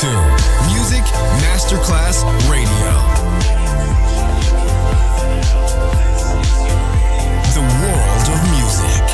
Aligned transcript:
to 0.00 0.06
Music 0.68 1.02
Masterclass 1.42 2.22
Radio. 2.48 2.92
The 7.52 7.62
world 7.80 8.28
of 8.30 8.40
music. 8.54 9.04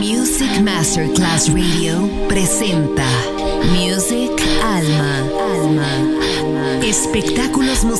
Music 0.00 0.60
Masterclass 0.62 1.52
Radio 1.52 2.08
presenta 2.26 3.13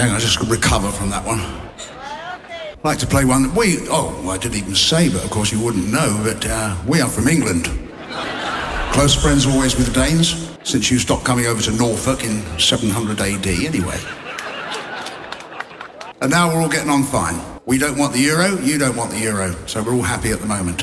On, 0.00 0.08
I 0.08 0.18
just 0.18 0.40
recover 0.40 0.90
from 0.90 1.10
that 1.10 1.26
one. 1.26 1.40
I'd 1.40 2.84
like 2.84 2.98
to 3.00 3.06
play 3.06 3.26
one 3.26 3.42
that 3.42 3.54
we, 3.54 3.76
oh, 3.90 4.30
I 4.30 4.38
didn't 4.38 4.56
even 4.56 4.74
say, 4.74 5.10
but 5.10 5.22
of 5.22 5.30
course 5.30 5.52
you 5.52 5.62
wouldn't 5.62 5.92
know, 5.92 6.18
but 6.24 6.46
uh, 6.46 6.74
we 6.86 7.02
are 7.02 7.08
from 7.08 7.28
England. 7.28 7.68
Close 8.92 9.14
friends 9.14 9.44
always 9.44 9.76
with 9.76 9.92
the 9.92 9.92
Danes, 9.92 10.56
since 10.62 10.90
you 10.90 10.98
stopped 10.98 11.24
coming 11.24 11.44
over 11.44 11.60
to 11.60 11.72
Norfolk 11.72 12.24
in 12.24 12.42
700 12.58 13.20
AD 13.20 13.46
anyway. 13.46 13.98
And 16.22 16.30
now 16.30 16.48
we're 16.48 16.62
all 16.62 16.68
getting 16.70 16.90
on 16.90 17.02
fine. 17.02 17.38
We 17.66 17.76
don't 17.76 17.98
want 17.98 18.14
the 18.14 18.20
euro, 18.20 18.58
you 18.60 18.78
don't 18.78 18.96
want 18.96 19.10
the 19.10 19.20
euro, 19.20 19.54
so 19.66 19.82
we're 19.82 19.94
all 19.94 20.00
happy 20.00 20.30
at 20.30 20.40
the 20.40 20.46
moment. 20.46 20.82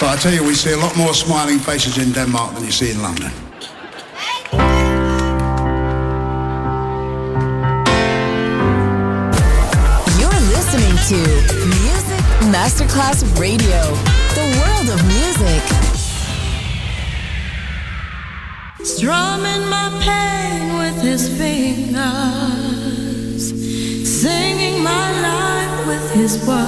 But 0.00 0.08
I 0.08 0.16
tell 0.16 0.32
you, 0.32 0.42
we 0.42 0.54
see 0.54 0.72
a 0.72 0.78
lot 0.78 0.96
more 0.96 1.12
smiling 1.12 1.58
faces 1.58 1.98
in 1.98 2.12
Denmark 2.12 2.54
than 2.54 2.64
you 2.64 2.72
see 2.72 2.90
in 2.90 3.02
London. 3.02 3.30
Masterclass 12.62 13.24
Radio, 13.40 13.82
the 14.38 14.46
world 14.60 14.88
of 14.94 15.02
music. 15.08 15.62
Strumming 18.86 19.64
my 19.68 19.90
pain 20.00 20.78
with 20.78 21.02
his 21.02 21.28
fingers, 21.36 21.92
singing 24.08 24.80
my 24.80 25.10
life 25.22 25.86
with 25.88 26.12
his 26.12 26.38
words, 26.46 26.61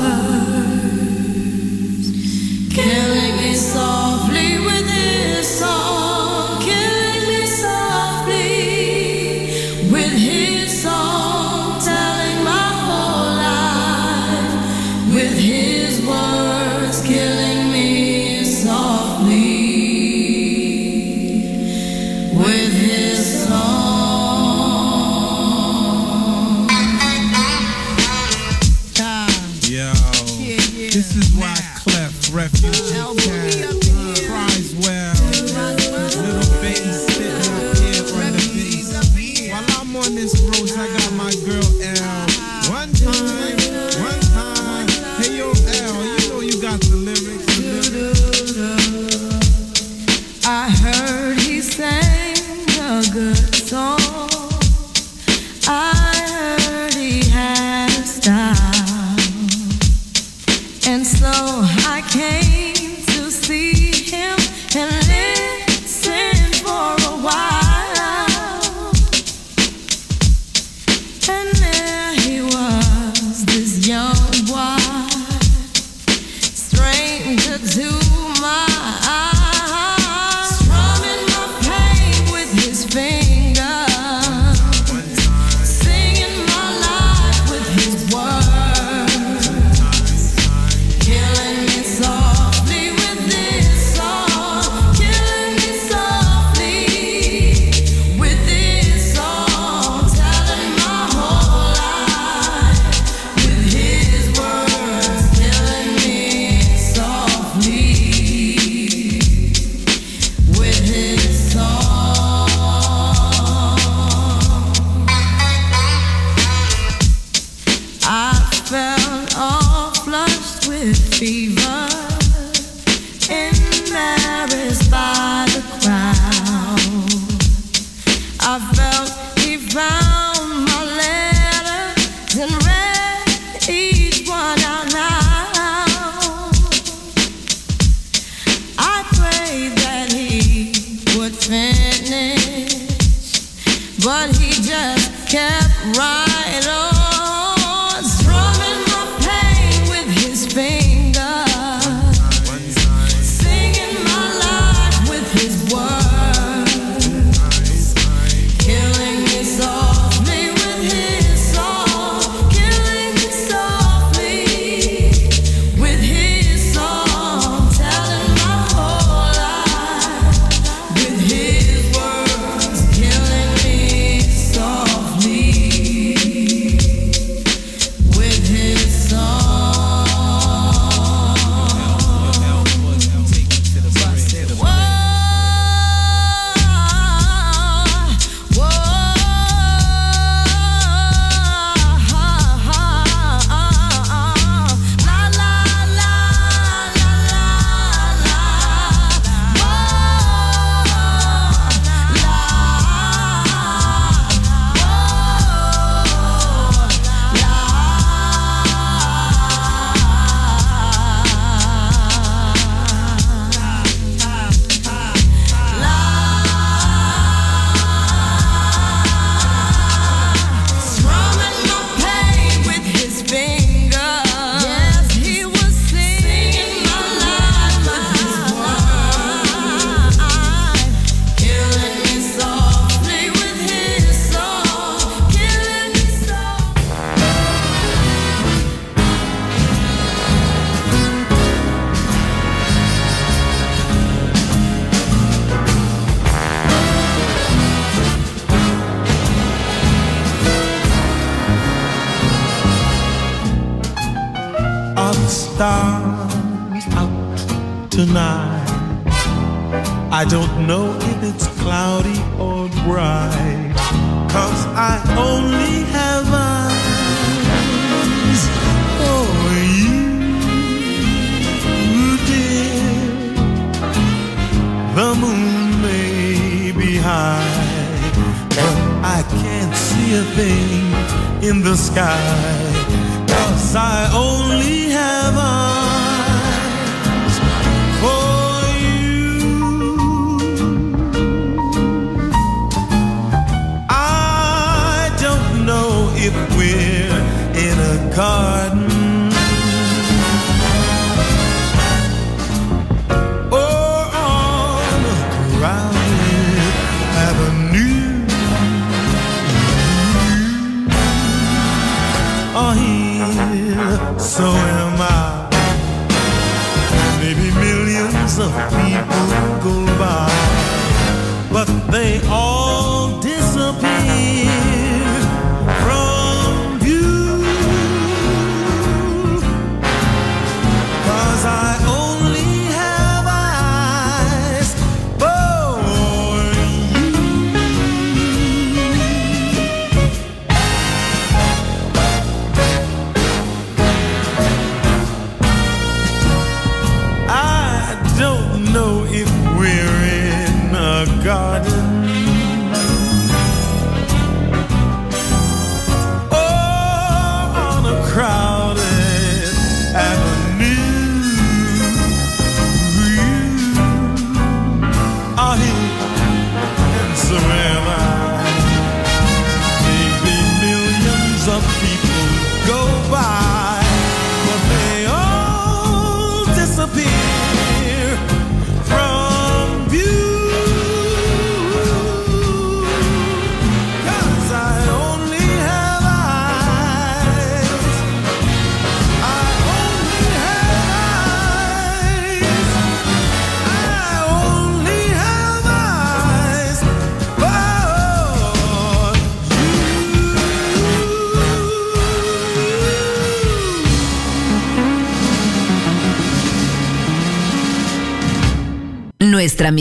garden 298.14 298.83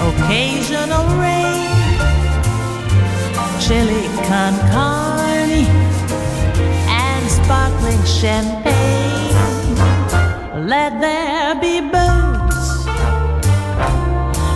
occasional 0.00 1.06
rain, 1.18 1.98
chili 3.58 4.06
con 4.28 4.54
carne, 4.70 5.66
and 6.86 7.28
sparkling 7.28 8.02
champagne. 8.04 8.76
Let 10.66 11.00
there 11.00 11.54
be 11.60 11.80
birds 11.80 12.84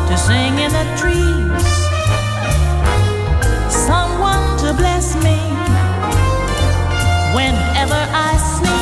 to 0.08 0.16
sing 0.16 0.58
in 0.58 0.70
the 0.70 0.86
trees, 1.00 1.66
someone 3.86 4.58
to 4.58 4.72
bless 4.74 5.14
me 5.24 5.38
whenever 7.34 8.00
I 8.12 8.36
sneeze. 8.36 8.81